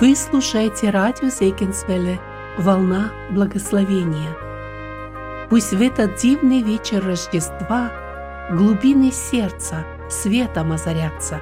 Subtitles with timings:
[0.00, 2.18] Вы слушаете радио Зейкинсвелле
[2.56, 4.34] «Волна благословения».
[5.50, 7.92] Пусть в этот дивный вечер Рождества
[8.50, 11.38] глубины сердца светом озарятся,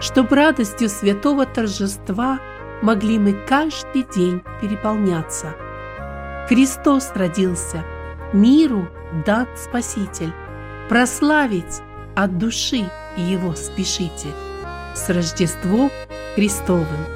[0.00, 2.38] чтоб радостью святого торжества
[2.80, 5.56] могли мы каждый день переполняться.
[6.48, 7.82] Христос родился,
[8.32, 8.86] миру
[9.26, 10.32] дан Спаситель,
[10.88, 11.82] прославить
[12.14, 14.28] от души Его спешите.
[14.94, 15.90] С Рождеством
[16.36, 17.15] Христовым!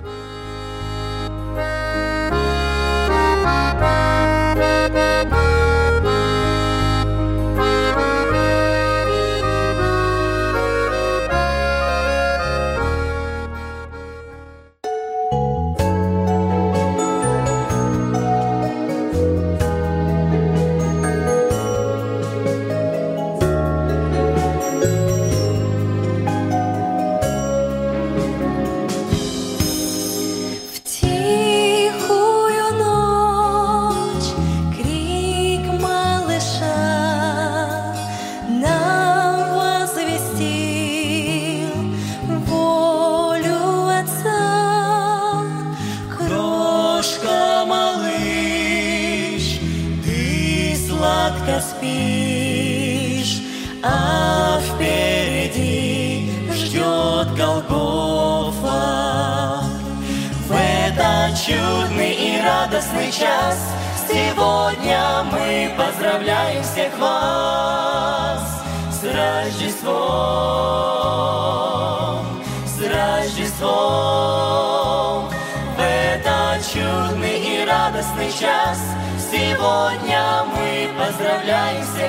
[81.21, 82.00] Мы поздравляем всех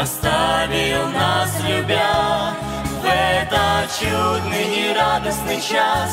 [0.00, 2.54] оставил нас, любя,
[3.02, 6.12] в этот чудный и радостный час.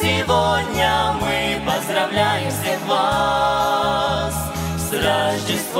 [0.00, 4.34] Сегодня мы поздравляем всех вас
[4.78, 5.72] с Рождеством,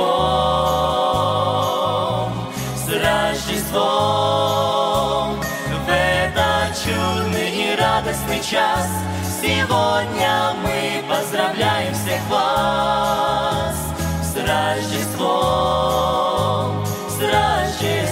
[2.75, 3.79] с Рождеством.
[5.85, 8.89] В этот чудный и радостный час
[9.41, 13.75] сегодня мы поздравляем всех вас
[14.23, 15.85] с Рождеством
[17.17, 18.04] с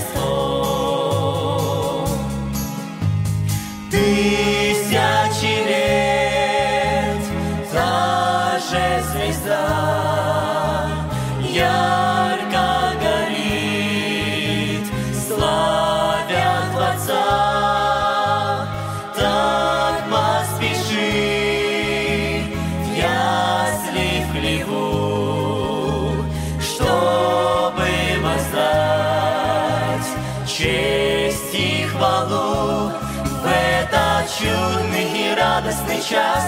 [36.09, 36.43] час.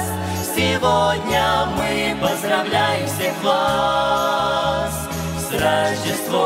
[0.56, 4.94] Сегодня мы поздравляем всех вас
[5.40, 6.44] с Рождеством,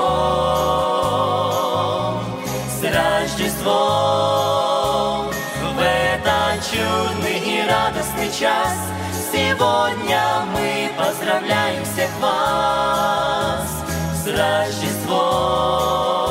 [2.69, 4.49] с Рождеством.
[5.75, 8.75] В этот чудный и радостный час
[9.31, 13.69] сегодня мы поздравляем всех вас
[14.23, 16.28] с Рождеством,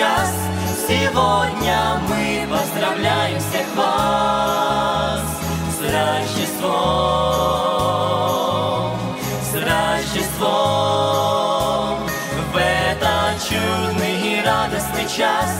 [0.00, 0.32] час.
[0.88, 5.20] Сегодня мы поздравляем всех вас
[5.76, 6.70] С Рождеством,
[9.42, 10.88] с Рождеством.
[12.52, 15.50] В этот чудный и радостный час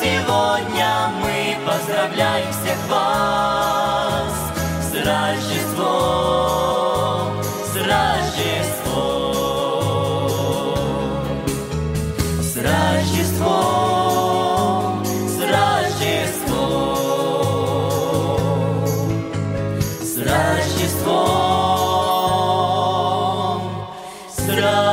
[0.00, 0.90] Сегодня
[1.22, 4.32] мы поздравляем всех вас
[4.90, 6.71] С Рождеством,
[20.18, 21.22] Рождеством,
[24.28, 24.92] с Рождеством.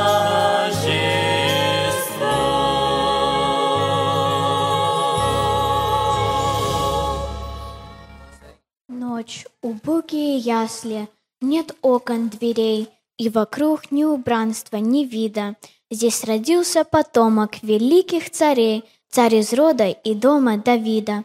[8.88, 11.08] Ночь, убогие ясли,
[11.40, 12.88] нет окон, дверей,
[13.18, 15.56] и вокруг ни убранства, ни вида.
[15.90, 21.24] Здесь родился потомок великих царей, царь из рода и дома Давида.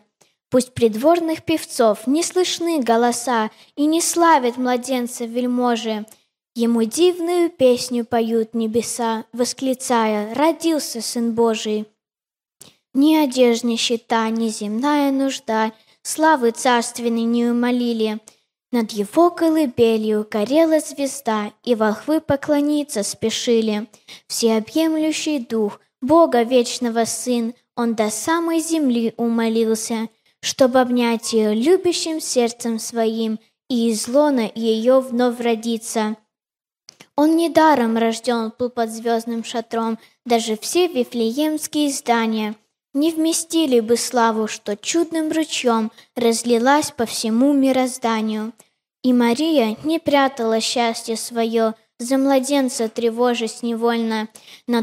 [0.50, 6.06] Пусть придворных певцов не слышны голоса и не славят младенца вельможи,
[6.57, 11.86] Ему дивную песню поют небеса, восклицая «Родился Сын Божий».
[12.94, 18.21] Ни одежда нищета, ни земная нужда, Славы царственной не умолили.
[18.71, 23.88] Над его колыбелью горела звезда, И волхвы поклониться спешили.
[24.27, 30.07] Всеобъемлющий дух, Бога вечного Сын, Он до самой земли умолился,
[30.45, 36.18] Чтобы обнять ее любящим сердцем своим И из лона ее вновь родиться.
[37.15, 42.53] Он недаром рожден был под звездным шатром, даже все вифлеемские здания
[42.94, 48.53] не вместили бы славу, что чудным ручьем разлилась по всему мирозданию.
[49.01, 54.30] И Мария не прятала счастье свое, за младенца тревожась невольно,
[54.68, 54.77] но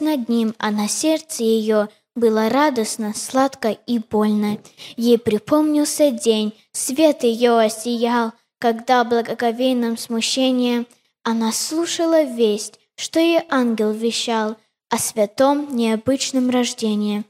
[0.00, 4.58] над ним, а на сердце ее было радостно, сладко и больно.
[4.96, 10.86] Ей припомнился день, свет ее осиял, когда благоговейным смущением
[11.22, 14.56] она слушала весть, что ей ангел вещал
[14.88, 17.24] о святом необычном рождении,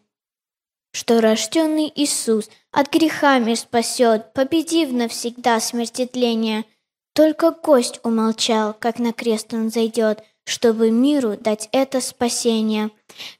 [0.92, 6.64] что рожденный Иисус от греха мир спасет, победив навсегда смертетление.
[7.14, 12.90] Только гость умолчал, как на крест он зайдет, чтобы миру дать это спасение.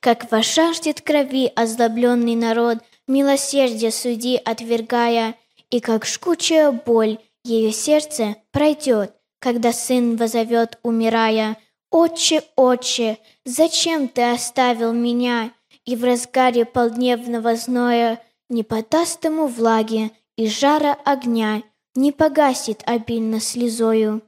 [0.01, 5.37] Как вожаждет крови озлобленный народ, милосердие суди отвергая,
[5.71, 11.57] и как жгучая боль ее сердце пройдет, когда сын возовет, умирая,
[11.93, 15.53] «Отче, отче, зачем ты оставил меня?»
[15.85, 21.63] И в разгаре полдневного зноя не подаст ему влаги и жара огня,
[21.95, 24.23] не погасит обильно слезою.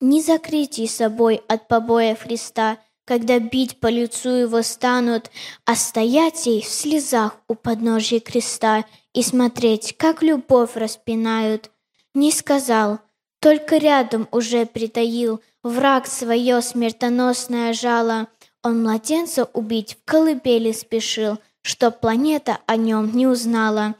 [0.00, 5.30] Не закрытий собой от побоя Христа, когда бить по лицу его станут,
[5.64, 11.70] а стоять ей в слезах у подножия креста и смотреть, как любовь распинают.
[12.14, 13.00] Не сказал—
[13.40, 18.28] только рядом уже притаил враг свое смертоносное жало.
[18.62, 23.94] Он младенца убить в колыбели спешил, чтоб планета о нем не узнала.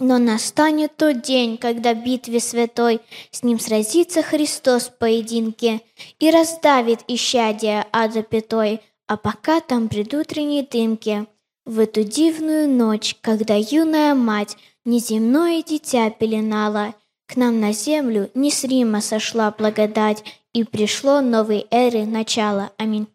[0.00, 5.82] Но настанет тот день, когда в битве святой с ним сразится Христос в поединке
[6.18, 11.26] и раздавит исчадие ада пятой, а пока там предутренней дымки.
[11.66, 14.56] В эту дивную ночь, когда юная мать
[14.86, 16.94] неземное дитя пеленала,
[17.26, 22.72] к нам на землю не с Рима сошла благодать, и пришло новой эры начало.
[22.78, 23.06] Аминь.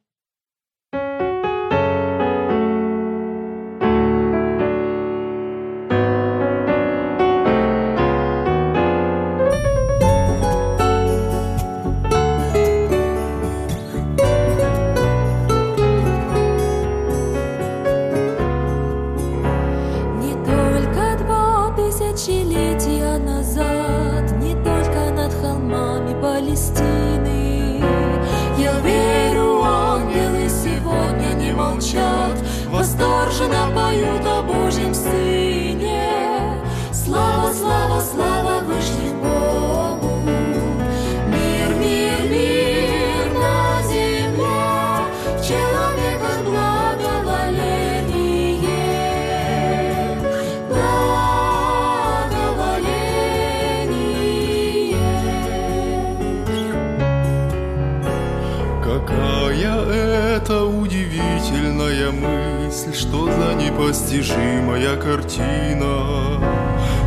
[63.56, 66.40] Непостижимая картина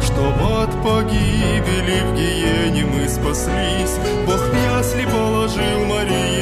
[0.03, 3.97] Чтоб от погибели в гиене мы спаслись.
[4.27, 6.38] Бог в ясли положил Марии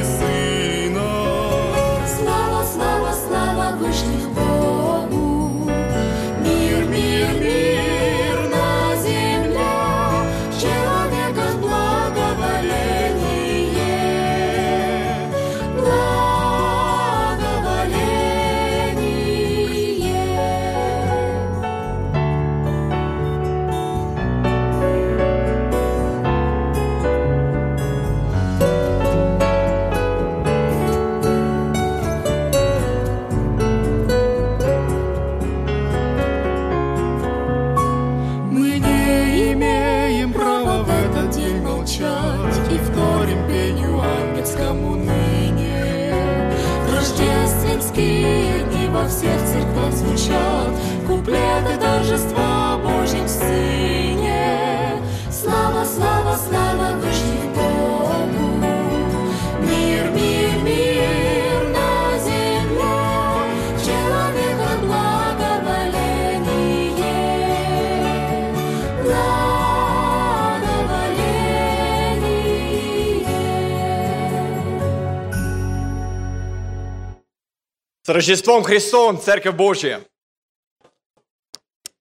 [78.06, 80.00] С Рождеством Христовым, Церковь Божья!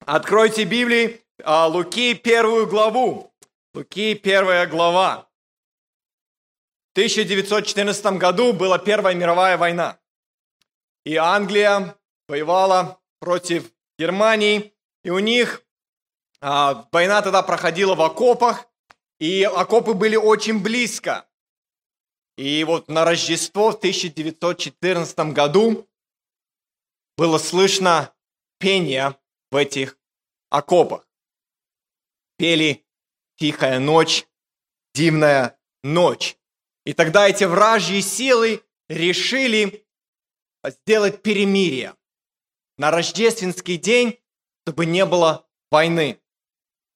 [0.06, 3.34] Откройте Библии, а, Луки первую главу.
[3.74, 5.28] Луки первая глава.
[6.90, 9.98] В 1914 году была Первая мировая война.
[11.06, 11.96] И Англия
[12.28, 14.76] воевала против Германии.
[15.04, 15.64] И у них
[16.40, 18.68] а, война тогда проходила в окопах.
[19.20, 21.26] И окопы были очень близко.
[22.38, 25.88] И вот на Рождество в 1914 году
[27.18, 28.14] было слышно
[28.60, 29.18] пение
[29.52, 29.98] в этих
[30.50, 31.08] окопах.
[32.38, 32.86] Пели
[33.38, 34.28] «Тихая ночь,
[34.94, 36.38] дивная ночь».
[36.86, 39.86] И тогда эти вражьи силы решили
[40.64, 41.96] сделать перемирие
[42.78, 44.20] на рождественский день,
[44.64, 46.20] чтобы не было войны.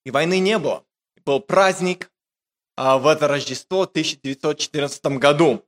[0.05, 0.85] И войны не было.
[1.25, 2.11] Был праздник
[2.75, 5.65] а, в это Рождество в 1914 году.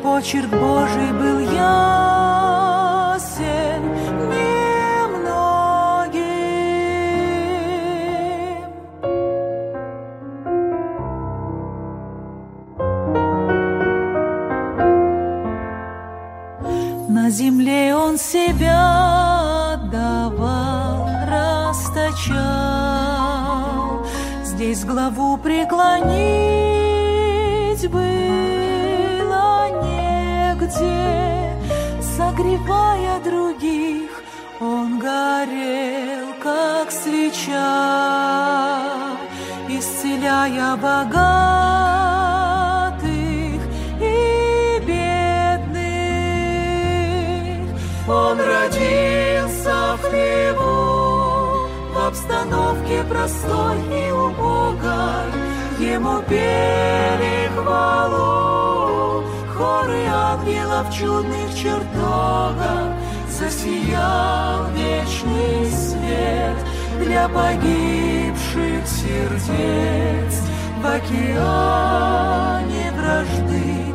[0.03, 2.64] Почерк Божий был ясен
[25.75, 26.65] преклонить
[27.91, 31.53] было негде,
[32.17, 34.11] согревая других,
[34.61, 37.53] он горел, как свеча,
[39.69, 41.11] исцеляя богатых
[44.01, 45.75] и бедных.
[48.09, 55.44] Он родился в хлеву, в обстановке простой и убогой.
[55.93, 59.23] Ему пели хвалу,
[59.55, 62.95] хоры ангелов чудных чертогах.
[63.29, 66.57] Засиял вечный свет
[67.01, 70.41] для погибших сердец
[70.81, 72.13] в океане
[72.93, 73.94] вражды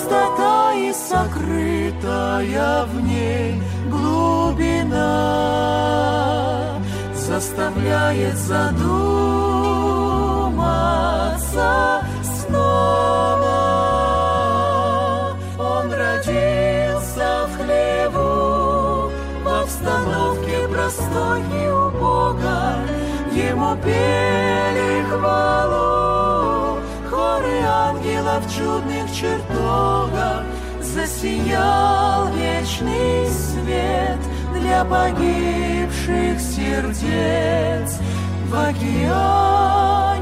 [0.00, 5.10] простота и сокрытая в ней глубина
[7.14, 8.80] заставляет задуматься
[12.22, 13.56] снова.
[15.58, 19.10] Он родился в хлеву,
[19.44, 22.88] в обстановке простой и убогой.
[23.32, 26.78] Ему пели хвалу,
[27.10, 28.48] хоры ангелов в
[29.20, 30.44] чертогах.
[30.80, 34.18] Засиял вечный свет
[34.54, 37.98] для погибших сердец
[38.48, 40.19] в океане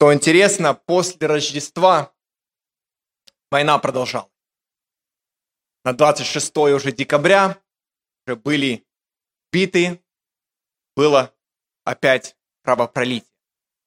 [0.00, 2.14] Что интересно, после Рождества
[3.50, 4.32] война продолжалась.
[5.84, 7.62] на 26 уже декабря
[8.26, 8.86] уже были
[9.52, 10.02] биты,
[10.96, 11.34] было
[11.84, 13.30] опять кровопролитие.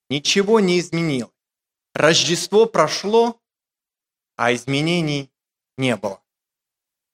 [0.07, 1.33] Ничего не изменилось.
[1.95, 3.41] Рождество прошло,
[4.35, 5.31] а изменений
[5.79, 6.21] не было.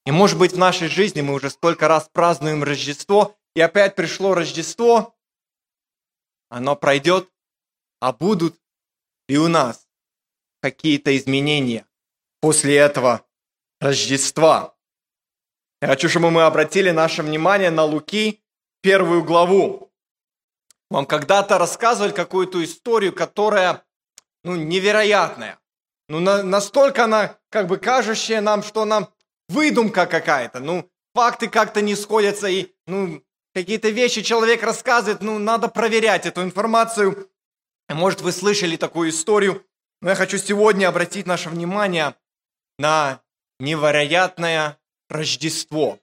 [0.05, 4.33] И может быть в нашей жизни мы уже столько раз празднуем Рождество, и опять пришло
[4.33, 5.17] Рождество,
[6.49, 7.31] оно пройдет,
[8.01, 8.58] а будут
[9.29, 9.87] и у нас
[10.61, 11.85] какие-то изменения
[12.41, 13.25] после этого
[13.79, 14.75] Рождества.
[15.81, 18.43] Я хочу, чтобы мы обратили наше внимание на Луки,
[18.81, 19.93] первую главу.
[20.89, 23.85] Вам когда-то рассказывали какую-то историю, которая
[24.43, 25.59] ну, невероятная.
[26.09, 29.13] Ну, на, настолько она как бы кажущая нам, что нам
[29.47, 30.59] выдумка какая-то.
[30.59, 36.41] Ну, факты как-то не сходятся, и ну, какие-то вещи человек рассказывает, ну, надо проверять эту
[36.41, 37.28] информацию.
[37.89, 39.65] Может, вы слышали такую историю,
[40.01, 42.15] но я хочу сегодня обратить наше внимание
[42.77, 43.21] на
[43.59, 44.79] невероятное
[45.09, 45.99] Рождество.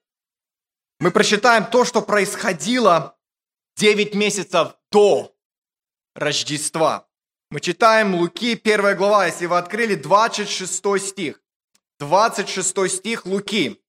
[0.99, 3.17] Мы прочитаем то, что происходило
[3.77, 5.33] 9 месяцев до
[6.15, 7.07] Рождества.
[7.51, 11.41] Мы читаем Луки, 1 глава, если вы открыли, 26 стих.
[12.01, 13.81] 26 стих Луки.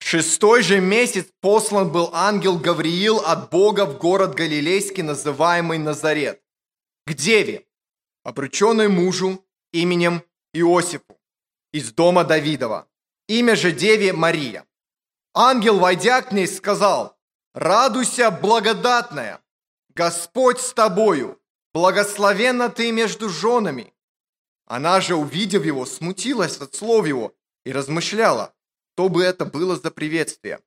[0.00, 6.42] Шестой же месяц послан был ангел Гавриил от Бога в город Галилейский, называемый Назарет,
[7.06, 7.66] к деве,
[8.24, 10.22] обрученной мужу именем
[10.52, 11.16] Иосифу,
[11.72, 12.88] из дома Давидова.
[13.28, 14.66] Имя же деве Мария.
[15.32, 17.16] Ангел, войдя к ней, сказал,
[17.54, 19.40] «Радуйся, благодатная,
[19.94, 21.40] Господь с тобою,
[21.72, 23.94] благословенна ты между женами».
[24.66, 27.32] Она же, увидев его, смутилась от слов его
[27.64, 28.54] и размышляла,
[29.00, 30.60] что бы это было за приветствие.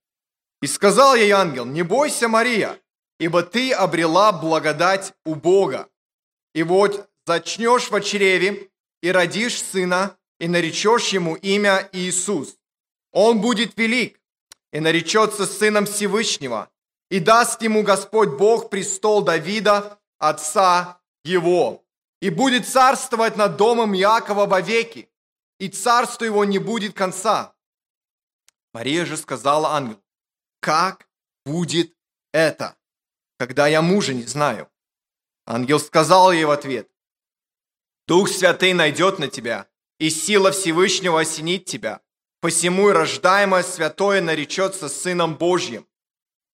[0.63, 2.79] И сказал ей ангел, «Не бойся, Мария,
[3.19, 5.87] ибо ты обрела благодать у Бога.
[6.55, 8.71] И вот зачнешь в чреве
[9.03, 12.57] и родишь сына, и наречешь ему имя Иисус.
[13.11, 14.19] Он будет велик
[14.71, 16.71] и наречется сыном Всевышнего,
[17.11, 21.83] и даст ему Господь Бог престол Давида, отца его,
[22.19, 25.07] и будет царствовать над домом Иакова вовеки,
[25.59, 27.52] и царство его не будет конца.
[28.73, 30.01] Мария же сказала ангелу,
[30.59, 31.07] как
[31.45, 31.93] будет
[32.31, 32.75] это,
[33.37, 34.69] когда я мужа не знаю?
[35.45, 36.89] Ангел сказал ей в ответ,
[38.07, 39.67] Дух Святый найдет на тебя,
[39.99, 42.01] и сила Всевышнего осенит тебя.
[42.41, 45.87] Посему и рождаемое святое наречется Сыном Божьим.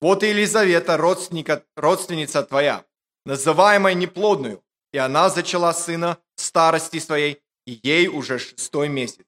[0.01, 2.86] Вот и Елизавета, родственника, родственница твоя,
[3.25, 9.25] называемая неплодную, и она зачала сына старости своей, и ей уже шестой месяц.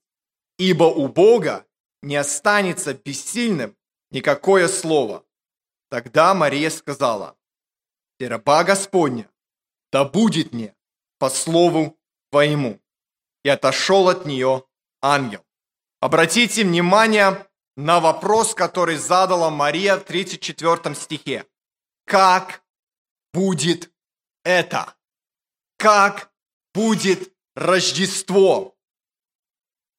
[0.60, 1.66] Ибо у Бога
[2.02, 3.78] не останется бессильным
[4.10, 5.26] никакое слово.
[5.90, 7.38] Тогда Мария сказала,
[8.20, 9.30] «Раба Господня,
[9.92, 10.76] да будет мне
[11.18, 12.80] по слову твоему»
[13.44, 14.64] и отошел от нее
[15.02, 15.44] ангел.
[16.00, 21.46] Обратите внимание на вопрос, который задала Мария в 34 стихе.
[22.06, 22.64] Как
[23.34, 23.92] будет
[24.44, 24.96] это?
[25.78, 26.32] Как
[26.74, 28.76] будет Рождество?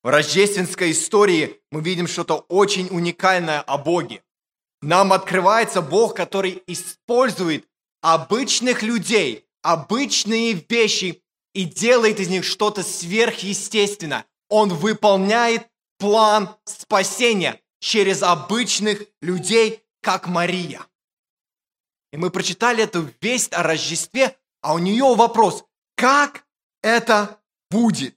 [0.02, 4.22] В рождественской истории мы видим что-то очень уникальное о Боге.
[4.80, 7.68] Нам открывается Бог, который использует
[8.00, 11.22] обычных людей, обычные вещи
[11.54, 14.26] и делает из них что-то сверхъестественное.
[14.48, 20.84] Он выполняет план спасения через обычных людей, как Мария.
[22.12, 26.44] И мы прочитали эту весть о Рождестве, а у нее вопрос, как
[26.82, 28.16] это будет?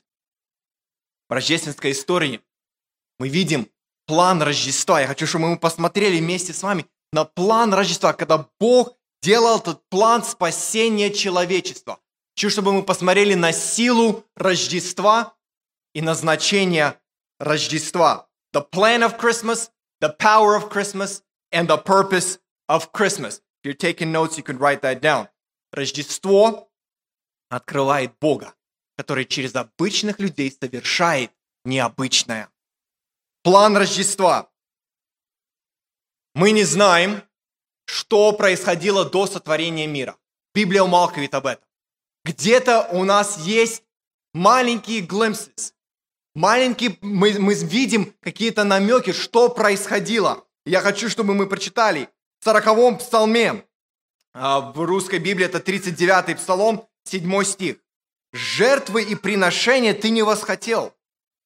[1.28, 2.42] В рождественской истории
[3.18, 3.70] мы видим
[4.06, 5.02] план Рождества.
[5.02, 9.82] Я хочу, чтобы мы посмотрели вместе с вами на план Рождества, когда Бог делал этот
[9.90, 12.00] план спасения человечества.
[12.36, 15.36] Хочу, чтобы мы посмотрели на силу Рождества
[15.94, 17.00] и назначение
[17.40, 18.28] Рождества.
[18.54, 23.42] The plan of Christmas, the power of Christmas, and the purpose of Christmas.
[23.64, 25.28] If you're taking notes, you can write that down.
[25.74, 26.70] Рождество
[27.50, 28.54] открывает Бога,
[28.98, 31.32] который через обычных людей совершает
[31.64, 32.50] необычное.
[33.44, 34.50] План Рождества.
[36.34, 37.22] Мы не знаем,
[37.86, 40.18] что происходило до сотворения мира.
[40.54, 41.66] Библия умалкивает об этом
[42.26, 43.84] где-то у нас есть
[44.34, 45.74] маленькие glimpses,
[46.34, 50.44] маленькие, мы, мы видим какие-то намеки, что происходило.
[50.66, 53.64] Я хочу, чтобы мы прочитали в 40 псалме,
[54.34, 57.78] а, в русской Библии это 39 псалом, 7 стих.
[58.36, 60.94] «Жертвы и приношения ты не восхотел,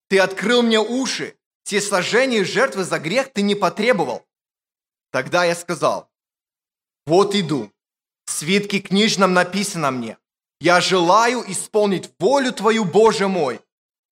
[0.07, 4.25] ты открыл мне уши, все сожжения и жертвы за грех ты не потребовал».
[5.11, 6.09] Тогда я сказал,
[7.05, 7.71] «Вот иду,
[8.25, 10.17] в свитке книжном написано мне,
[10.59, 13.61] я желаю исполнить волю Твою, Боже мой,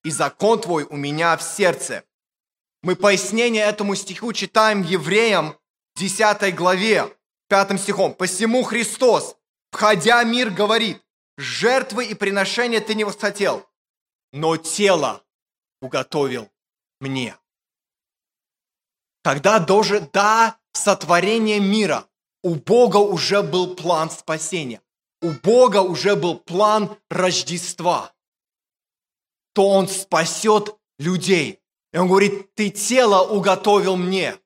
[0.04, 2.04] и закон Твой у меня в сердце.
[2.84, 5.58] Мы пояснение этому стиху читаем Евреям
[5.96, 7.12] 10 главе,
[7.50, 8.14] 5 стихом.
[8.14, 9.36] «Посему Христос,
[9.72, 11.02] входя в мир, говорит,
[11.38, 13.68] жертвы и приношения ты не восхотел,
[14.32, 15.24] но тело
[15.82, 16.50] уготовил
[17.00, 17.38] мне».
[19.24, 22.08] Когда даже до сотворения мира
[22.44, 24.82] у Бога уже был план спасения,
[25.22, 28.14] у Бога уже был план Рождества,
[29.54, 31.60] то Он спасет людей.
[31.92, 34.38] И Он говорит, ты тело уготовил мне.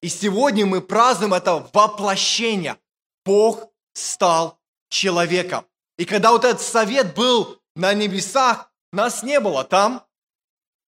[0.00, 2.76] И сегодня мы празднуем это воплощение.
[3.24, 5.66] Бог стал человеком.
[5.98, 10.06] И когда вот этот совет был на небесах, нас не было там.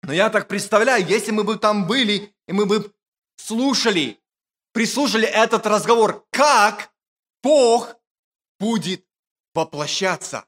[0.03, 2.93] Но я так представляю, если мы бы там были, и мы бы
[3.35, 4.21] слушали,
[4.71, 6.93] прислушали этот разговор, как
[7.43, 7.95] Бог
[8.59, 9.05] будет
[9.53, 10.45] воплощаться,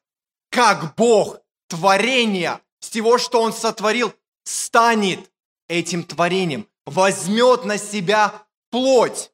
[0.49, 5.31] как Бог, творение, всего, что Он сотворил, станет
[5.67, 9.31] этим творением, возьмет на себя плоть.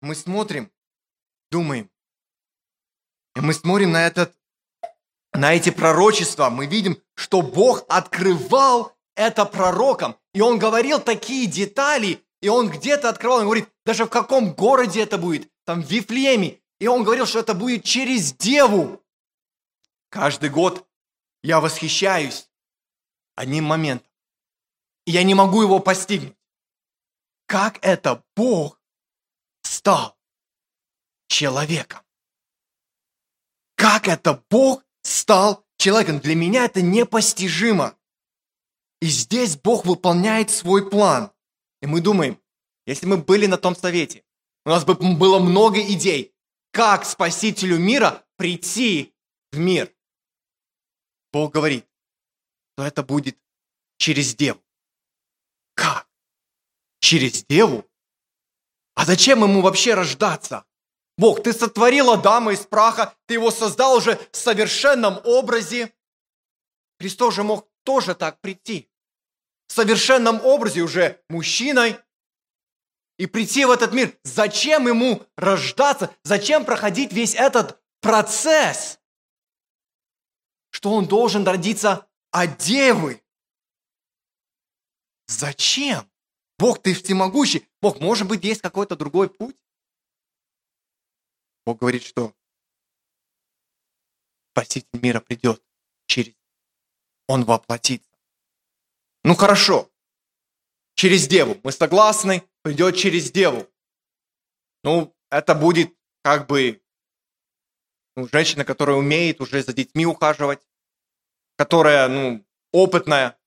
[0.00, 0.72] Мы смотрим,
[1.50, 1.90] думаем,
[3.34, 4.37] и мы смотрим на, этот,
[5.38, 12.24] на эти пророчества, мы видим, что Бог открывал это пророкам, и Он говорил такие детали,
[12.40, 16.60] и Он где-то открывал, Он говорит, даже в каком городе это будет, там в Вифлееме,
[16.80, 19.02] и Он говорил, что это будет через Деву.
[20.10, 20.86] Каждый год
[21.42, 22.50] я восхищаюсь
[23.36, 24.08] одним моментом.
[25.06, 26.36] И я не могу его постигнуть.
[27.46, 28.80] Как это Бог
[29.62, 30.18] стал
[31.28, 32.00] человеком?
[33.76, 36.20] Как это Бог стал человеком?
[36.20, 37.96] Для меня это непостижимо.
[39.00, 41.30] И здесь Бог выполняет свой план.
[41.80, 42.40] И мы думаем,
[42.86, 44.24] если мы были на том совете,
[44.64, 46.34] у нас бы было много идей,
[46.72, 49.14] как Спасителю мира прийти
[49.52, 49.92] в мир.
[51.32, 51.86] Бог говорит,
[52.76, 53.38] то это будет
[53.98, 54.60] через Деву.
[55.74, 56.08] Как?
[57.00, 57.88] Через Деву?
[58.94, 60.64] А зачем ему вообще рождаться?
[61.18, 65.92] Бог, ты сотворил Адама из праха, ты его создал уже в совершенном образе.
[67.00, 68.88] Христос же мог тоже так прийти.
[69.66, 71.98] В совершенном образе уже мужчиной.
[73.18, 74.16] И прийти в этот мир.
[74.22, 76.14] Зачем ему рождаться?
[76.22, 79.00] Зачем проходить весь этот процесс?
[80.70, 83.24] Что он должен родиться а девы.
[85.26, 86.08] Зачем?
[86.58, 87.66] Бог, ты всемогущий.
[87.82, 89.56] Бог, может быть, есть какой-то другой путь?
[91.68, 92.34] Бог говорит, что
[94.52, 95.62] Спаситель мира придет
[96.06, 96.32] через...
[97.26, 98.10] Он воплотится.
[99.22, 99.92] Ну хорошо.
[100.94, 101.60] Через Деву.
[101.62, 103.68] Мы согласны, придет через Деву.
[104.82, 106.82] Ну, это будет как бы
[108.16, 110.66] ну, женщина, которая умеет уже за детьми ухаживать,
[111.56, 113.38] которая, ну, опытная,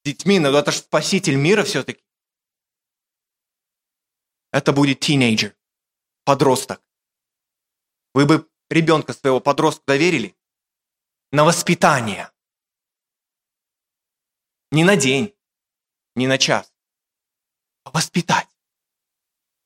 [0.00, 2.04] с детьми, но это же спаситель мира все-таки.
[4.52, 5.56] Это будет тинейджер,
[6.26, 6.82] подросток.
[8.14, 10.36] Вы бы ребенка своего подростка доверили
[11.32, 12.32] на воспитание.
[14.72, 15.36] Не на день,
[16.14, 16.72] не на час,
[17.84, 18.48] а воспитать,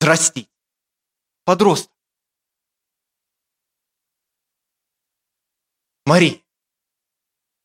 [0.00, 0.50] растить.
[1.44, 1.92] Подросток.
[6.06, 6.44] Мари,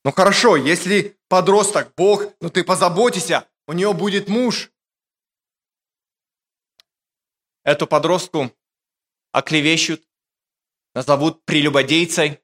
[0.04, 4.72] ну хорошо, если подросток, Бог, ну ты позаботься, у нее будет муж.
[7.64, 8.52] Эту подростку
[9.32, 10.09] оклевещут,
[10.94, 12.40] назовут прелюбодейцей,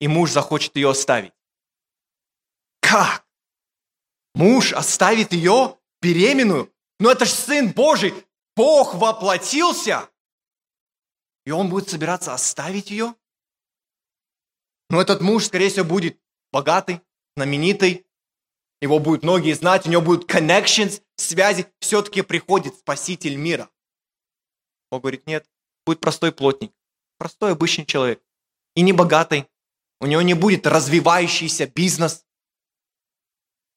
[0.00, 1.32] и муж захочет ее оставить.
[2.80, 3.26] Как?
[4.34, 6.72] Муж оставит ее беременную?
[6.98, 8.14] Ну это ж Сын Божий,
[8.56, 10.08] Бог воплотился.
[11.44, 13.14] И он будет собираться оставить ее?
[14.88, 16.20] Но ну, этот муж, скорее всего, будет
[16.52, 17.00] богатый,
[17.36, 18.06] знаменитый,
[18.80, 23.70] его будут многие знать, у него будут connections, связи, все-таки приходит Спаситель мира.
[24.90, 25.48] Он говорит, нет,
[25.86, 26.72] будет простой плотник,
[27.20, 28.24] простой обычный человек.
[28.74, 29.46] И не богатый,
[30.00, 32.24] у него не будет развивающийся бизнес,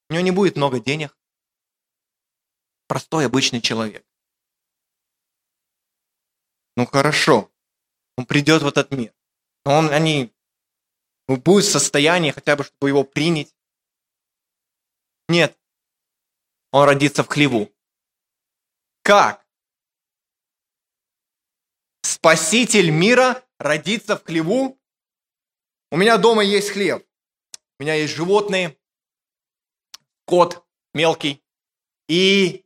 [0.09, 1.17] у него не будет много денег.
[2.87, 4.05] Простой обычный человек.
[6.77, 7.51] Ну хорошо,
[8.17, 9.13] он придет в этот мир.
[9.65, 10.33] Но он, они
[11.27, 13.53] будет в состоянии хотя бы, чтобы его принять.
[15.27, 15.59] Нет.
[16.71, 17.69] Он родится в хлеву.
[19.01, 19.42] Как?
[22.03, 24.79] Спаситель мира родится в хлеву?
[25.91, 27.05] У меня дома есть хлеб.
[27.79, 28.77] У меня есть животные,
[30.25, 31.43] кот мелкий.
[32.07, 32.65] И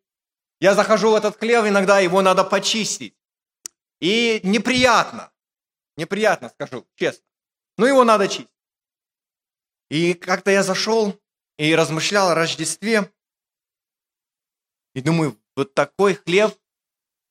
[0.59, 3.15] я захожу в этот хлев, иногда его надо почистить.
[3.99, 5.31] И неприятно.
[5.95, 7.25] Неприятно, скажу, честно.
[7.77, 8.51] Но его надо чистить.
[9.89, 11.19] И как-то я зашел
[11.57, 13.11] и размышлял о Рождестве.
[14.93, 16.57] И думаю, вот такой хлеб.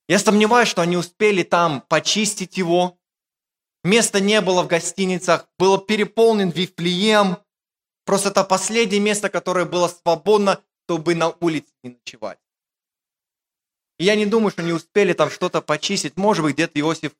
[0.07, 2.97] Я сомневаюсь, что они успели там почистить его.
[3.83, 7.37] Места не было в гостиницах, было переполнен Вифлеем.
[8.05, 12.39] Просто это последнее место, которое было свободно, чтобы на улице не ночевать.
[13.99, 16.15] И я не думаю, что они успели там что-то почистить.
[16.15, 17.13] Может быть, где-то Иосиф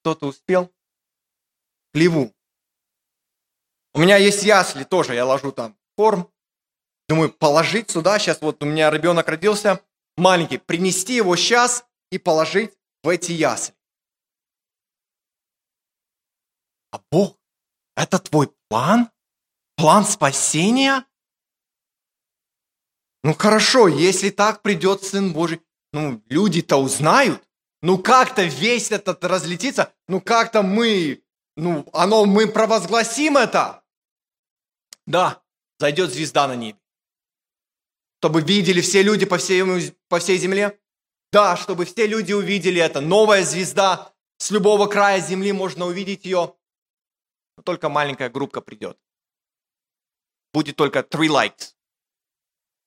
[0.00, 0.70] кто-то успел.
[1.94, 2.34] Хлеву.
[3.94, 6.28] У меня есть ясли тоже, я ложу там корм.
[7.08, 9.80] Думаю, положить сюда, сейчас вот у меня ребенок родился,
[10.16, 12.72] маленький, принести его сейчас и положить
[13.02, 13.74] в эти ясли.
[16.92, 17.36] А Бог,
[17.96, 19.10] это твой план?
[19.76, 21.04] План спасения?
[23.24, 25.60] Ну хорошо, если так придет Сын Божий,
[25.92, 27.42] ну люди-то узнают,
[27.82, 31.24] ну как-то весь этот разлетится, ну как-то мы,
[31.56, 33.82] ну оно, мы провозгласим это.
[35.06, 35.42] Да,
[35.80, 36.78] зайдет звезда на небе.
[38.20, 39.64] Чтобы видели все люди по всей,
[40.08, 40.80] по всей земле?
[41.34, 43.00] Да, чтобы все люди увидели это.
[43.00, 46.54] Новая звезда, с любого края земли можно увидеть ее.
[47.56, 48.96] Но только маленькая группка придет.
[50.52, 51.74] Будет только three likes.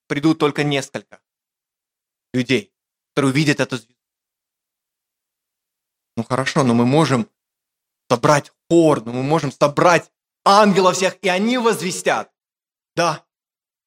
[0.07, 1.21] Придут только несколько
[2.33, 2.73] людей,
[3.09, 4.01] которые увидят эту звезду.
[6.15, 7.29] Ну хорошо, но мы можем
[8.09, 10.09] собрать хор, но мы можем собрать
[10.45, 12.31] ангелов всех, и они возвестят.
[12.95, 13.27] Да,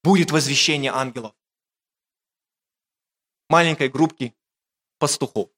[0.04, 1.34] будет возвещение ангелов.
[3.48, 4.36] Маленькой группки
[5.00, 5.50] пастухов,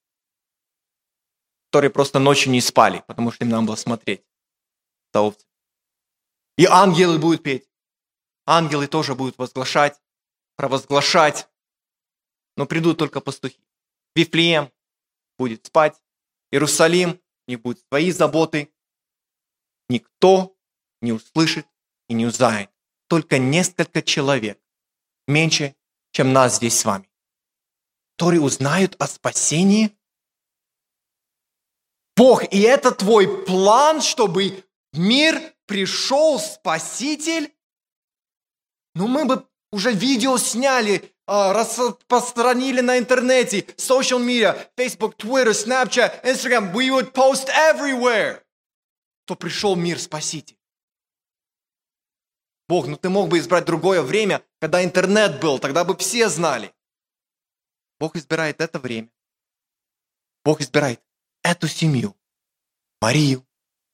[1.69, 4.25] которые просто ночью не спали, потому что им надо было смотреть
[5.13, 5.51] за овцами.
[6.57, 7.69] И ангелы будут петь.
[8.45, 9.99] Ангелы тоже будут возглашать,
[10.55, 11.47] провозглашать.
[12.57, 13.59] Но придут только пастухи.
[14.15, 14.71] Вифлеем
[15.37, 16.01] будет спать.
[16.51, 18.71] Иерусалим, не будет свои заботы.
[19.89, 20.55] Никто
[21.01, 21.67] не услышит
[22.07, 22.69] и не узнает.
[23.07, 24.59] Только несколько человек,
[25.27, 25.75] меньше,
[26.11, 27.09] чем нас здесь с вами,
[28.17, 29.95] которые узнают о спасении.
[32.15, 37.51] Бог, и это твой план, чтобы в мир пришел Спаситель?
[38.95, 46.23] Ну, мы бы уже видео сняли, а, распространили на интернете, social media, Facebook, Twitter, Snapchat,
[46.23, 46.71] Instagram.
[46.73, 48.43] We would post everywhere
[49.25, 50.57] то пришел мир Спаситель.
[52.67, 56.73] Бог, ну ты мог бы избрать другое время, когда интернет был, тогда бы все знали.
[58.03, 59.09] Бог избирает это время.
[60.43, 61.01] Бог избирает
[61.41, 62.17] эту семью,
[62.99, 63.47] Марию,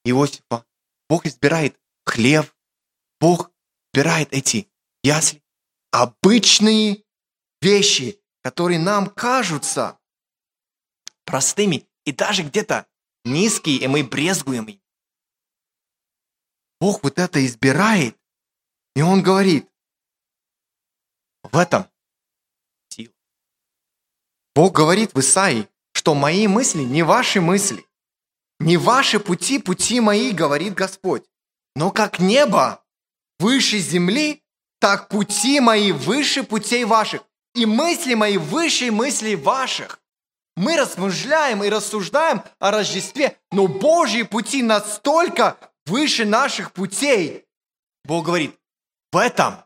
[0.04, 0.66] Иосифа.
[1.08, 2.52] Бог избирает хлеб.
[3.20, 3.52] Бог
[3.94, 4.68] избирает эти
[5.04, 5.44] ясли.
[5.92, 7.06] Обычные
[7.62, 10.00] вещи, которые нам кажутся
[11.24, 12.88] простыми и даже где-то
[13.26, 14.82] низкие, и мы брезгуем им.
[16.82, 18.20] Бог вот это избирает,
[18.96, 19.70] и Он говорит,
[21.44, 21.88] в этом.
[24.60, 27.88] Бог говорит в Исаии, что мои мысли не ваши мысли,
[28.60, 31.24] не ваши пути, пути мои, говорит Господь.
[31.78, 32.84] Но как небо
[33.40, 34.44] выше земли,
[34.82, 37.24] так пути мои выше путей ваших,
[37.56, 40.02] и мысли мои выше мыслей ваших.
[40.58, 47.46] Мы размышляем и рассуждаем о Рождестве, но Божьи пути настолько выше наших путей.
[48.04, 48.60] Бог говорит,
[49.14, 49.64] в этом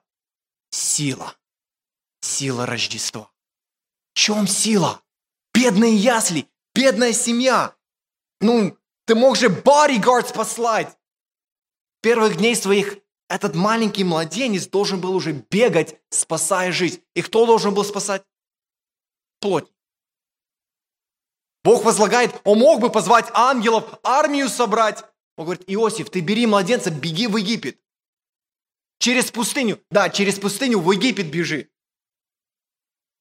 [0.69, 1.35] сила.
[2.21, 3.32] Сила Рождества.
[4.13, 5.01] Чем сила?
[5.53, 7.75] Бедные ясли, бедная семья.
[8.41, 10.97] Ну, ты мог же bodyguards послать.
[12.01, 12.97] Первых дней своих
[13.29, 17.01] этот маленький младенец должен был уже бегать, спасая жизнь.
[17.15, 18.23] И кто должен был спасать?
[19.39, 19.71] Плоть.
[21.63, 25.03] Бог возлагает, он мог бы позвать ангелов, армию собрать,
[25.37, 27.79] он говорит, Иосиф, ты бери младенца, беги в Египет.
[28.99, 29.81] Через пустыню.
[29.89, 31.69] Да, через пустыню в Египет бежи.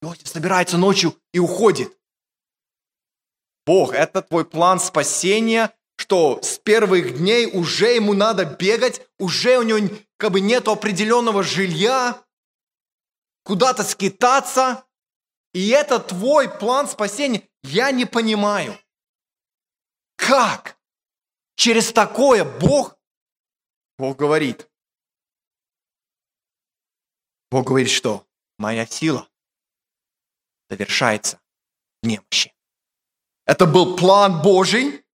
[0.02, 1.96] Иосиф собирается ночью и уходит.
[3.64, 9.62] Бог, это твой план спасения, что с первых дней уже ему надо бегать, уже у
[9.62, 12.22] него как бы нет определенного жилья,
[13.44, 14.84] куда-то скитаться.
[15.54, 17.48] И это твой план спасения.
[17.62, 18.76] Я не понимаю.
[20.16, 20.76] Как?
[21.54, 22.96] Через такое Бог,
[23.98, 24.68] Бог говорит,
[27.50, 28.26] Бог говорит, что
[28.58, 29.28] моя сила
[30.72, 31.38] завершается
[32.02, 32.54] в немощи.
[33.44, 35.04] Это был план Божий,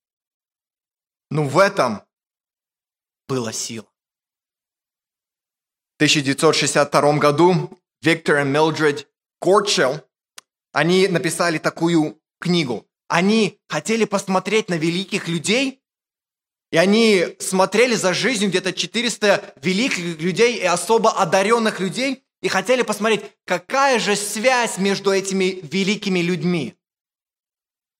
[1.31, 2.03] но в этом
[3.27, 3.89] была сила.
[5.95, 10.01] В 1962 году Виктор и Милдред Кортчелл,
[10.73, 12.87] они написали такую книгу.
[13.09, 15.83] Они хотели посмотреть на великих людей,
[16.71, 22.25] и они смотрели за жизнью где-то 400 великих людей и особо одаренных людей.
[22.43, 26.75] И хотели посмотреть, какая же связь между этими великими людьми.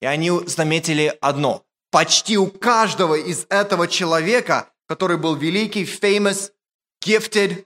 [0.01, 1.65] И они заметили одно.
[1.91, 6.53] Почти у каждого из этого человека, который был великий, famous,
[7.05, 7.65] gifted,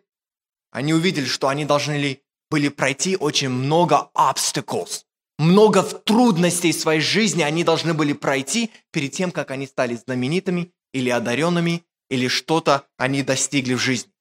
[0.71, 5.05] они увидели, что они должны были пройти очень много obstacles,
[5.39, 10.73] много трудностей в своей жизни они должны были пройти перед тем, как они стали знаменитыми
[10.93, 14.12] или одаренными, или что-то они достигли в жизни.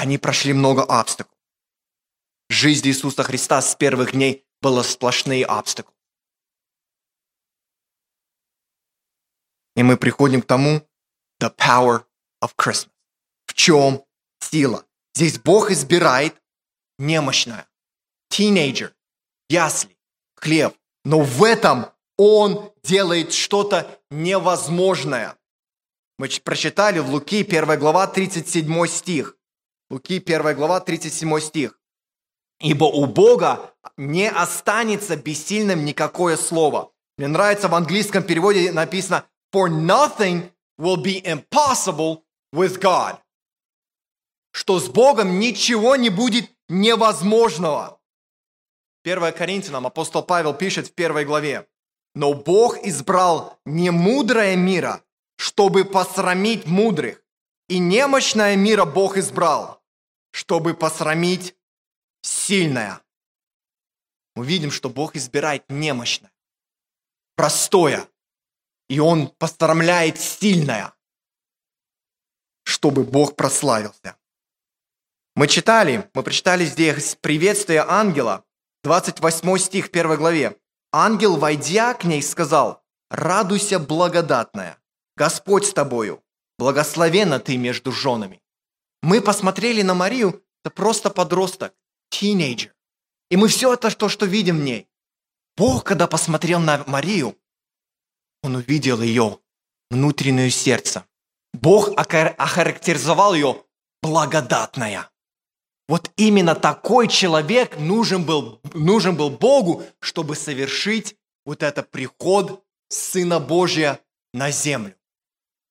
[0.00, 1.36] Они прошли много обстаков.
[2.48, 5.92] Жизнь Иисуса Христа с первых дней была сплошные обстаклы.
[9.76, 10.88] И мы приходим к тому,
[11.38, 12.06] the power
[12.42, 12.88] of Christmas.
[13.44, 14.02] В чем
[14.40, 14.86] сила?
[15.14, 16.34] Здесь Бог избирает
[16.98, 17.68] немощное,
[18.32, 18.94] teenager,
[19.50, 19.98] ясли,
[20.34, 20.74] хлеб.
[21.04, 25.36] Но в этом Он делает что-то невозможное.
[26.18, 29.36] Мы прочитали в Луки 1 глава 37 стих.
[29.90, 31.80] Луки 1 глава 37 стих.
[32.60, 36.92] «Ибо у Бога не останется бессильным никакое слово».
[37.18, 42.22] Мне нравится в английском переводе написано For nothing will be impossible
[42.54, 43.18] with God.
[44.52, 48.00] Что с Богом ничего не будет невозможного.
[49.04, 51.66] 1 Коринфянам апостол Павел пишет в первой главе.
[52.14, 55.02] Но Бог избрал не мудрое мира,
[55.36, 57.22] чтобы посрамить мудрых,
[57.68, 59.79] и немощное мира Бог избрал,
[60.30, 61.56] чтобы посрамить
[62.22, 63.00] сильное.
[64.34, 66.32] Мы видим, что Бог избирает немощное,
[67.36, 68.08] простое,
[68.88, 70.94] и Он пострамляет сильное,
[72.64, 74.16] чтобы Бог прославился.
[75.36, 78.44] Мы читали, мы прочитали здесь приветствие ангела,
[78.82, 80.56] 28 стих 1 главе.
[80.92, 84.78] Ангел, войдя к ней, сказал, «Радуйся, благодатная,
[85.16, 86.22] Господь с тобою,
[86.58, 88.42] благословена ты между женами».
[89.02, 91.74] Мы посмотрели на Марию, это просто подросток,
[92.10, 92.74] тинейджер.
[93.30, 94.88] И мы все это то, что видим в ней.
[95.56, 97.36] Бог, когда посмотрел на Марию,
[98.42, 99.38] он увидел ее
[99.90, 101.04] внутреннее сердце.
[101.52, 103.64] Бог охарактеризовал ее
[104.02, 105.10] благодатная.
[105.88, 113.40] Вот именно такой человек нужен был, нужен был Богу, чтобы совершить вот это приход Сына
[113.40, 114.00] Божия
[114.32, 114.94] на землю.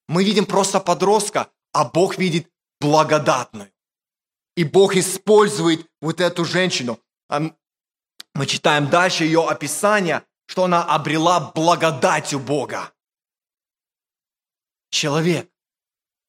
[0.08, 3.72] Мы видим просто подростка, а Бог видит благодатную.
[4.56, 7.00] И Бог использует вот эту женщину.
[7.30, 12.94] Мы читаем дальше ее описание, что она обрела благодать у Бога.
[14.90, 15.50] Человек,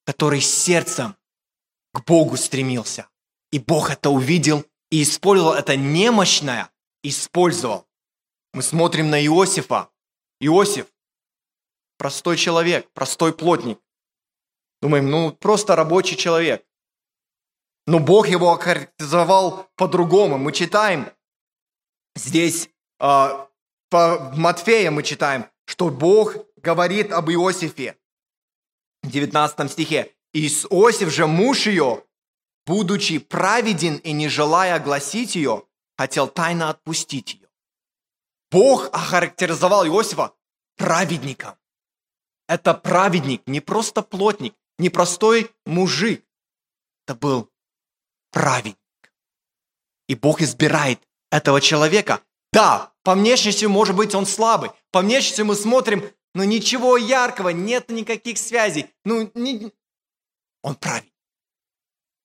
[0.05, 1.15] который сердцем
[1.93, 3.09] к Богу стремился.
[3.51, 6.71] И Бог это увидел и использовал это немощное,
[7.03, 7.87] использовал.
[8.53, 9.89] Мы смотрим на Иосифа.
[10.39, 10.87] Иосиф,
[11.97, 13.79] простой человек, простой плотник.
[14.81, 16.65] Думаем, ну просто рабочий человек.
[17.85, 20.37] Но Бог его охарактеризовал по-другому.
[20.37, 21.11] Мы читаем
[22.15, 23.47] здесь, э,
[23.89, 27.97] по Матфея мы читаем, что Бог говорит об Иосифе.
[29.03, 30.15] В 19 стихе.
[30.33, 32.03] Иосиф же муж ее,
[32.65, 35.63] будучи праведен и не желая огласить ее,
[35.97, 37.49] хотел тайно отпустить ее.
[38.51, 40.33] Бог охарактеризовал Иосифа
[40.77, 41.55] праведником.
[42.47, 46.25] Это праведник, не просто плотник, не простой мужик.
[47.05, 47.49] Это был
[48.31, 48.77] праведник.
[50.07, 50.99] И Бог избирает
[51.31, 52.21] этого человека.
[52.51, 54.71] Да, по внешности, может быть, он слабый.
[54.91, 56.03] По внешности мы смотрим,
[56.33, 58.87] но ничего яркого, нет никаких связей.
[59.05, 59.71] Ну, не...
[60.63, 61.13] он праведник.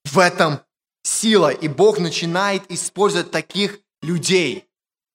[0.05, 0.61] В этом
[1.03, 4.69] сила, и Бог начинает использовать таких людей.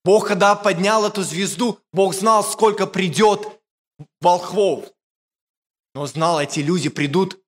[0.06, 3.62] Бог, когда поднял эту звезду, Бог знал, сколько придет
[4.20, 4.86] волхвов.
[5.94, 7.40] Но знал, эти люди придут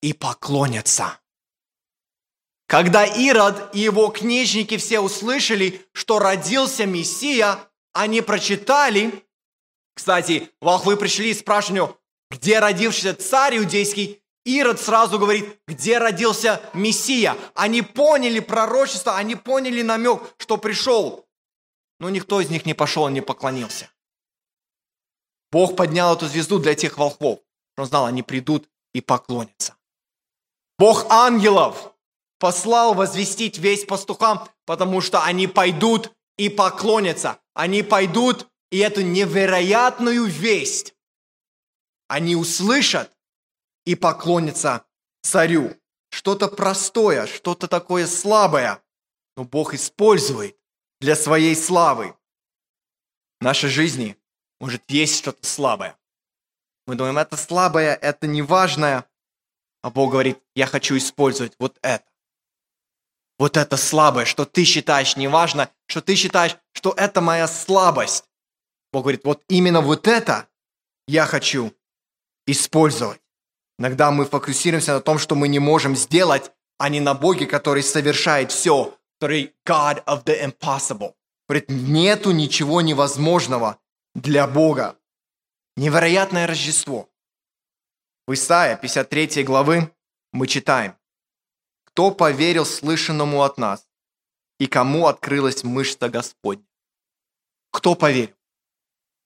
[0.00, 1.18] и поклонятся.
[2.66, 7.58] Когда Ирод и его книжники все услышали, что родился Мессия,
[7.92, 9.26] они прочитали,
[9.94, 11.94] кстати, волхвы пришли и спрашивали,
[12.30, 17.36] где родившийся царь иудейский, Ирод сразу говорит, где родился Мессия.
[17.54, 21.28] Они поняли пророчество, они поняли намек, что пришел.
[22.00, 23.90] Но никто из них не пошел и не поклонился.
[25.52, 27.40] Бог поднял эту звезду для тех волхвов.
[27.76, 29.76] Он знал, они придут и поклонятся.
[30.78, 31.94] Бог ангелов
[32.38, 37.38] послал возвестить весь пастухам, потому что они пойдут и поклонятся.
[37.54, 40.94] Они пойдут и эту невероятную весть
[42.12, 43.10] они услышат
[43.86, 44.84] и поклонится
[45.22, 45.74] царю.
[46.10, 48.82] Что-то простое, что-то такое слабое,
[49.34, 50.58] но Бог использует
[51.00, 52.14] для своей славы.
[53.40, 54.18] В нашей жизни
[54.60, 55.98] может есть что-то слабое.
[56.86, 59.04] Мы думаем, это слабое, это неважное,
[59.82, 62.04] а Бог говорит, я хочу использовать вот это.
[63.38, 68.24] вот это слабое, что ты считаешь неважно, что ты считаешь, что это моя слабость.
[68.92, 70.46] Бог говорит, вот именно вот это
[71.08, 71.72] я хочу
[72.46, 73.20] использовать.
[73.78, 77.82] Иногда мы фокусируемся на том, что мы не можем сделать, а не на Боге, который
[77.82, 81.14] совершает все, который God of the impossible.
[81.48, 83.78] Говорит, нету ничего невозможного
[84.14, 84.96] для Бога.
[85.74, 87.08] Невероятное Рождество.
[88.26, 89.90] В Исаия 53 главы
[90.30, 90.98] мы читаем,
[91.84, 93.88] «Кто поверил слышанному от нас,
[94.58, 96.66] и кому открылась мышца Господня?»
[97.70, 98.36] Кто поверил?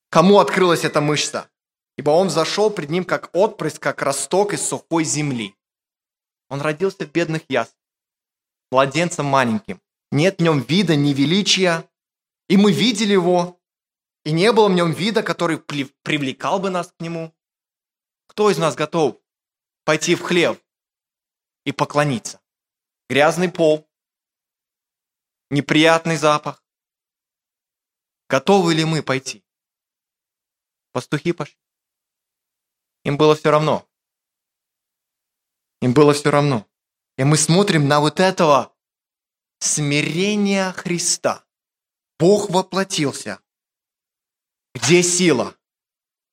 [0.09, 1.51] Кому открылась эта мышца?
[1.99, 5.57] Ибо он зашел пред ним как отпрыск, как росток из сухой земли.
[6.49, 7.75] Он родился в бедных яслях,
[8.71, 9.83] младенцем маленьким.
[10.13, 11.91] Нет в нем вида ни величия,
[12.49, 13.56] и мы видели его,
[14.27, 17.33] и не было в нем вида, который привлекал бы нас к нему.
[18.27, 19.20] Кто из нас готов
[19.85, 20.61] пойти в хлев
[21.64, 22.41] и поклониться?
[23.09, 23.89] Грязный пол,
[25.49, 26.64] неприятный запах.
[28.29, 29.45] Готовы ли мы пойти?
[30.91, 31.61] Пастухи пошли.
[33.05, 33.89] Им было все равно.
[35.81, 36.66] Им было все равно.
[37.16, 38.77] И мы смотрим на вот этого
[39.61, 41.47] смирения Христа.
[42.18, 43.41] Бог воплотился.
[44.77, 45.55] Где сила?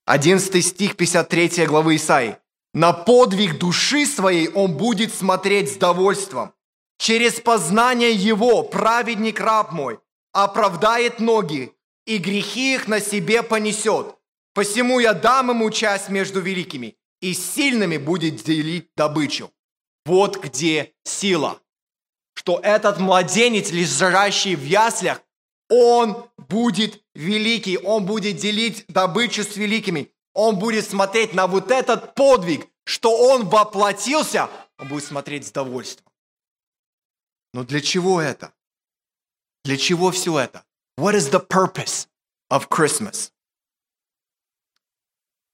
[0.06, 2.36] 11 стих 53 главы Исаии.
[2.74, 6.54] На подвиг души своей он будет смотреть с довольством.
[6.98, 10.02] Через познание его праведник раб мой
[10.34, 11.74] оправдает ноги,
[12.06, 14.18] и грехи их на себе понесет.
[14.54, 19.54] Посему я дам ему часть между великими, и сильными будет делить добычу.
[20.06, 21.62] Вот где сила.
[22.34, 25.22] Что этот младенец, лежащий в яслях,
[25.70, 30.12] он будет великий, он будет делить добычу с великими.
[30.34, 36.12] Он будет смотреть на вот этот подвиг, что он воплотился, он будет смотреть с довольством.
[37.54, 38.54] Но для чего это?
[39.64, 40.66] Для чего все это?
[40.98, 42.08] What is the purpose
[42.52, 43.32] of Christmas?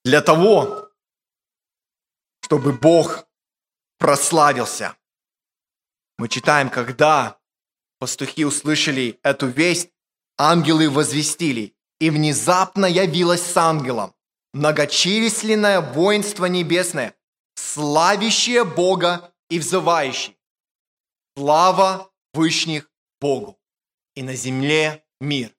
[0.05, 0.89] Для того,
[2.41, 3.27] чтобы Бог
[3.97, 4.95] прославился.
[6.17, 7.37] Мы читаем, когда
[7.99, 9.91] пастухи услышали эту весть,
[10.39, 14.15] ангелы возвестили, и внезапно явилось с ангелом
[14.53, 17.13] многочисленное воинство небесное,
[17.55, 20.35] славящее Бога и взывающее.
[21.37, 23.59] Слава Вышних Богу,
[24.15, 25.55] и на земле мир,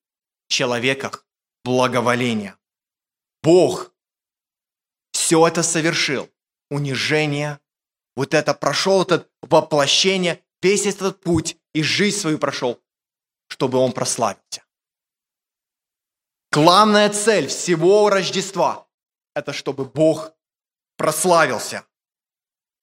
[0.48, 1.26] в человеках
[1.64, 2.56] благоволение.
[3.42, 3.92] Бог
[5.12, 6.30] все это совершил.
[6.70, 7.58] Унижение,
[8.14, 12.80] вот это прошел, этот воплощение, весь этот путь и жизнь свою прошел,
[13.48, 14.64] чтобы он прославился.
[16.52, 18.88] Главная цель всего Рождества–
[19.36, 20.32] это чтобы Бог
[20.96, 21.84] прославился.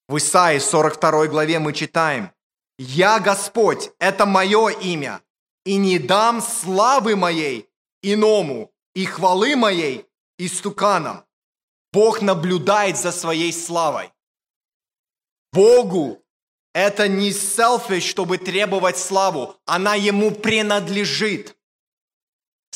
[0.08, 2.32] В Исаии 42 главе мы читаем
[2.78, 5.20] «Я Господь, это мое имя,
[5.66, 7.68] и не дам славы моей
[8.02, 10.06] иному, и хвалы моей
[10.38, 11.26] истуканам».
[11.92, 14.10] Бог наблюдает за своей славой.
[15.52, 16.24] Богу
[16.72, 19.56] это не selfish, чтобы требовать славу.
[19.66, 21.57] Она ему принадлежит.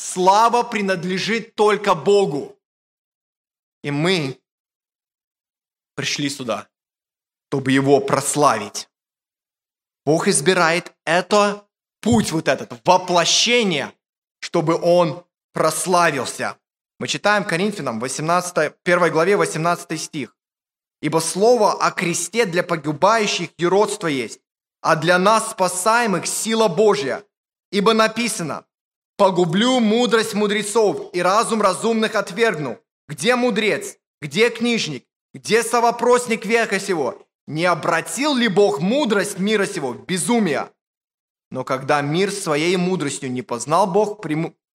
[0.02, 2.58] Слава принадлежит только Богу.
[3.84, 4.40] И мы
[5.94, 6.68] пришли сюда,
[7.48, 8.88] чтобы Его прославить.
[10.04, 11.68] Бог избирает это
[12.00, 13.92] путь вот этот, воплощение,
[14.40, 16.58] чтобы Он прославился.
[16.98, 20.36] Мы читаем Коринфянам 18, 1 главе 18 стих.
[21.00, 24.40] «Ибо слово о кресте для погибающих юродство есть,
[24.80, 27.24] а для нас спасаемых сила Божья.
[27.70, 28.66] Ибо написано,
[29.16, 32.78] Погублю мудрость мудрецов и разум разумных отвергну.
[33.08, 33.98] Где мудрец?
[34.20, 35.04] Где книжник?
[35.34, 37.26] Где совопросник века сего?
[37.46, 40.70] Не обратил ли Бог мудрость мира сего в безумие?
[41.50, 44.24] Но когда мир своей мудростью не познал, Бог,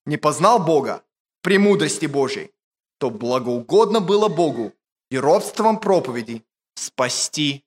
[0.06, 1.04] не познал Бога,
[1.42, 2.52] премудрости Божией,
[3.00, 4.74] то благоугодно было Богу
[5.10, 6.44] и робством проповеди
[6.76, 7.66] спасти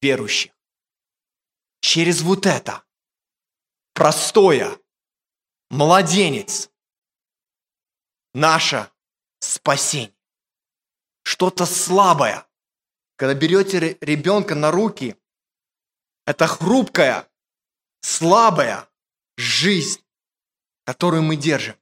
[0.00, 0.52] верующих.
[1.80, 2.84] Через вот это
[3.94, 4.78] простое,
[5.70, 6.70] младенец,
[8.34, 8.90] наше
[9.40, 10.14] спасение.
[11.22, 12.46] Что-то слабое.
[13.16, 15.16] Когда берете ребенка на руки,
[16.26, 17.28] это хрупкая,
[18.00, 18.88] слабая
[19.36, 20.04] жизнь,
[20.84, 21.76] которую мы держим.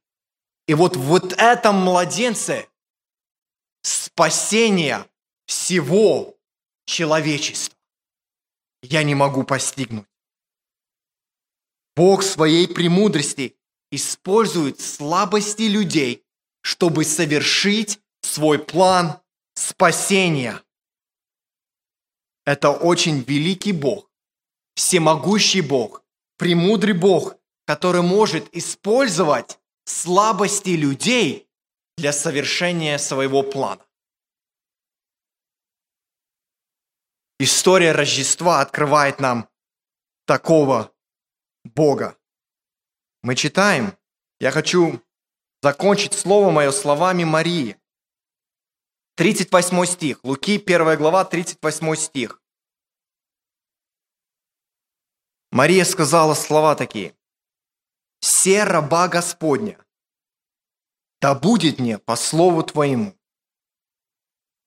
[0.67, 2.69] И вот в вот этом младенце
[3.83, 5.09] спасение
[5.47, 6.39] всего
[6.87, 7.77] человечества
[8.83, 10.07] я не могу постигнуть.
[11.97, 13.57] Бог своей премудрости
[13.95, 16.25] использует слабости людей,
[16.63, 19.21] чтобы совершить свой план
[19.55, 20.63] спасения.
[22.45, 24.11] Это очень великий Бог,
[24.75, 26.05] всемогущий Бог,
[26.37, 27.37] премудрый Бог,
[27.67, 31.49] который может использовать слабости людей
[31.97, 33.85] для совершения своего плана.
[37.39, 39.49] История Рождества открывает нам
[40.27, 40.93] такого
[41.65, 42.17] Бога.
[43.25, 43.97] Мы читаем,
[44.39, 45.03] я хочу
[45.63, 47.79] закончить слово мое словами Марии.
[49.15, 52.43] 38 стих, Луки 1 глава, 38 стих.
[55.51, 57.17] Мария сказала слова такие.
[58.21, 59.83] «Се раба Господня,
[61.23, 63.17] да будет мне по слову Твоему».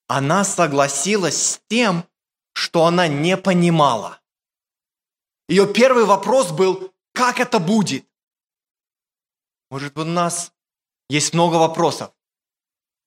[0.08, 2.10] Она согласилась с тем,
[2.53, 4.20] что она не понимала.
[5.47, 8.08] Ее первый вопрос был, как это будет?
[9.70, 10.53] Может быть, у нас
[11.09, 12.11] есть много вопросов.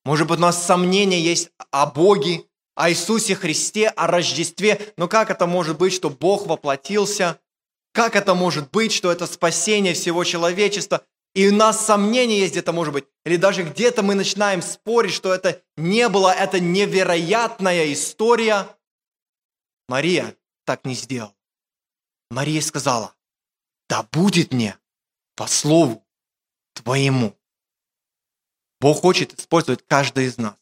[0.05, 2.45] Может быть, у нас сомнения есть о Боге,
[2.75, 4.93] о Иисусе Христе, о Рождестве.
[4.97, 7.39] Но как это может быть, что Бог воплотился?
[7.93, 11.05] Как это может быть, что это спасение всего человечества?
[11.33, 13.05] И у нас сомнения есть где-то, может быть.
[13.25, 18.67] Или даже где-то мы начинаем спорить, что это не было, это невероятная история.
[19.87, 20.35] Мария
[20.65, 21.35] так не сделала.
[22.29, 23.13] Мария сказала,
[23.87, 24.77] да будет мне
[25.35, 26.05] по слову
[26.73, 27.37] твоему.
[28.79, 30.55] Бог хочет использовать каждый из нас.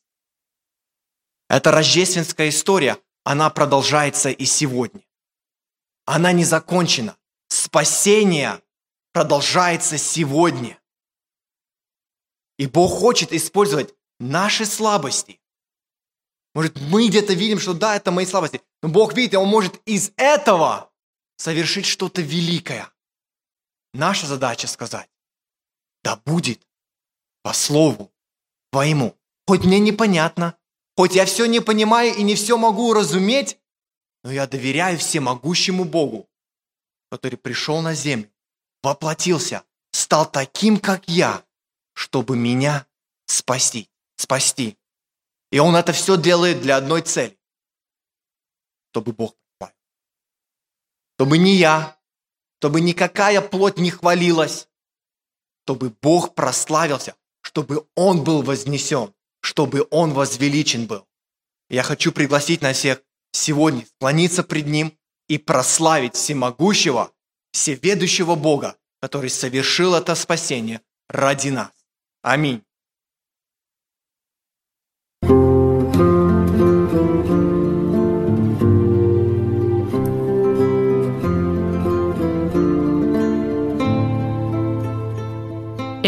[1.49, 5.01] Эта рождественская история, она продолжается и сегодня.
[6.05, 7.17] Она не закончена.
[7.47, 8.61] Спасение
[9.13, 10.79] продолжается сегодня.
[12.57, 15.39] И Бог хочет использовать наши слабости.
[16.53, 18.61] Может, мы где-то видим, что да, это мои слабости.
[18.81, 20.91] Но Бог видит, и Он может из этого
[21.37, 22.91] совершить что-то великое.
[23.93, 25.09] Наша задача сказать,
[26.03, 26.65] да будет
[27.41, 28.11] по слову
[28.71, 29.15] твоему.
[29.47, 30.57] Хоть мне непонятно,
[30.95, 33.57] хоть я все не понимаю и не все могу разуметь,
[34.23, 36.29] но я доверяю всемогущему Богу,
[37.09, 38.31] который пришел на землю,
[38.83, 41.43] воплотился, стал таким, как я,
[41.93, 42.85] чтобы меня
[43.25, 43.89] спасти.
[44.15, 44.77] спасти.
[45.51, 47.37] И Он это все делает для одной цели,
[48.91, 49.77] чтобы Бог прославил.
[51.15, 51.99] Чтобы не я,
[52.59, 54.68] чтобы никакая плоть не хвалилась,
[55.69, 61.05] чтобы Бог прославился, чтобы Он был вознесен, чтобы Он возвеличен был.
[61.69, 63.03] Я хочу пригласить на всех
[63.33, 64.97] сегодня склониться пред Ним
[65.27, 67.11] и прославить всемогущего,
[67.51, 71.69] всеведущего Бога, который совершил это спасение ради нас.
[72.23, 72.63] Аминь.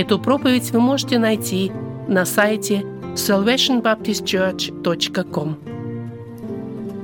[0.02, 1.72] Эту проповедь вы можете найти
[2.08, 2.84] на сайте
[3.14, 5.60] salvationbaptistchurch.com.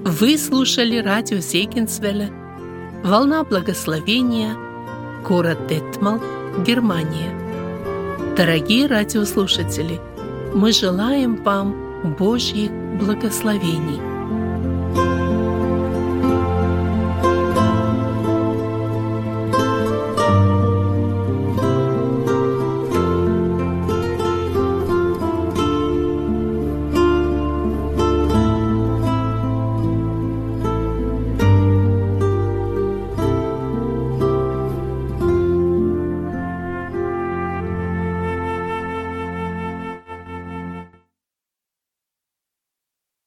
[0.03, 2.31] Вы слушали радио Зейгенсвелле
[3.03, 4.55] «Волна благословения»,
[5.29, 6.19] город Детмал,
[6.65, 7.31] Германия.
[8.35, 9.99] Дорогие радиослушатели,
[10.55, 11.75] мы желаем вам
[12.17, 14.06] Божьих благословений.